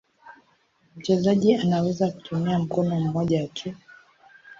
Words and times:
Mchezaji 0.95 1.55
anaweza 1.55 2.11
kutumia 2.11 2.59
mkono 2.59 2.99
mmoja 2.99 3.47
tu. 3.47 3.73